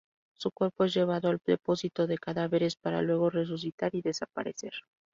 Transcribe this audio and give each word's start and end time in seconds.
Su 0.35 0.49
cuerpo 0.49 0.85
es 0.85 0.95
llevado 0.95 1.29
al 1.29 1.39
depósito 1.45 2.07
de 2.07 2.17
cadáveres, 2.17 2.75
para 2.75 3.03
luego 3.03 3.29
resucitar 3.29 3.93
y 3.93 4.01
desaparecer. 4.01 4.73